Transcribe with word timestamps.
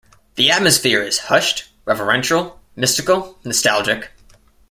The 0.33 0.49
atmosphere 0.49 1.03
is 1.03 1.19
hushed, 1.29 1.69
reverential, 1.85 2.59
mystical, 2.75 3.37
nostalgic. 3.45 4.09